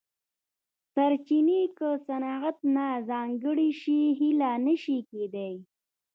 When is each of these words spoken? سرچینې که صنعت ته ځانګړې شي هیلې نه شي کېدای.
سرچینې 0.93 1.61
که 1.77 1.89
صنعت 2.07 2.57
ته 2.75 2.85
ځانګړې 3.09 3.69
شي 3.81 3.99
هیلې 4.19 4.53
نه 4.65 4.75
شي 4.83 4.97
کېدای. 5.09 5.53